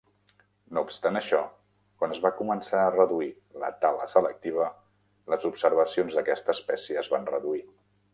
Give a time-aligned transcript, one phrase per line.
[0.75, 1.41] No obstant això,
[1.99, 3.27] quan es va començar a reduir
[3.65, 4.71] la tala selectiva,
[5.35, 7.63] les observacions d'aquesta espècie es van reduir.